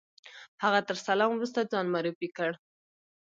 هغه 0.63 0.79
تر 0.87 0.97
سلام 1.07 1.31
وروسته 1.33 1.69
ځان 1.71 1.85
معرفي 1.93 2.27
کړ. 2.37 2.51